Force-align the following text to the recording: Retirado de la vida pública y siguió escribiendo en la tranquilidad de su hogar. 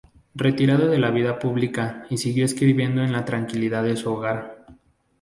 Retirado 0.33 0.87
de 0.87 0.97
la 0.97 1.11
vida 1.11 1.37
pública 1.37 2.07
y 2.09 2.17
siguió 2.17 2.43
escribiendo 2.43 3.03
en 3.03 3.11
la 3.11 3.23
tranquilidad 3.23 3.83
de 3.83 3.95
su 3.97 4.11
hogar. 4.11 4.65